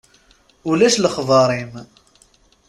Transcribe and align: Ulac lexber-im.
Ulac 0.69 0.95
lexber-im. 0.99 1.73